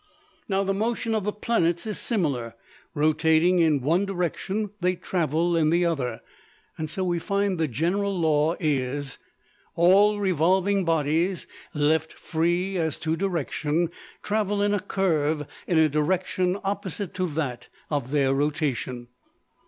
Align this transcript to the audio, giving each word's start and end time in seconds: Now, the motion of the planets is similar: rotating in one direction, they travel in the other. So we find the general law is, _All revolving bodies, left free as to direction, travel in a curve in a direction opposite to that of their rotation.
Now, 0.49 0.63
the 0.63 0.73
motion 0.73 1.13
of 1.13 1.25
the 1.25 1.31
planets 1.31 1.85
is 1.85 1.99
similar: 1.99 2.55
rotating 2.95 3.59
in 3.59 3.81
one 3.81 4.07
direction, 4.07 4.71
they 4.81 4.95
travel 4.95 5.55
in 5.55 5.69
the 5.69 5.85
other. 5.85 6.21
So 6.87 7.03
we 7.03 7.19
find 7.19 7.59
the 7.59 7.67
general 7.67 8.19
law 8.19 8.55
is, 8.59 9.19
_All 9.77 10.19
revolving 10.19 10.85
bodies, 10.85 11.45
left 11.75 12.13
free 12.13 12.77
as 12.77 12.97
to 12.97 13.15
direction, 13.15 13.91
travel 14.23 14.59
in 14.63 14.73
a 14.73 14.79
curve 14.79 15.45
in 15.67 15.77
a 15.77 15.87
direction 15.87 16.57
opposite 16.63 17.13
to 17.13 17.27
that 17.35 17.67
of 17.91 18.09
their 18.09 18.33
rotation. 18.33 19.07